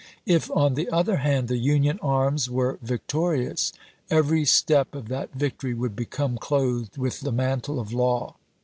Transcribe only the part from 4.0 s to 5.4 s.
every step of that